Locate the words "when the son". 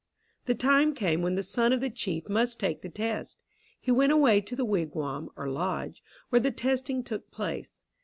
1.21-1.71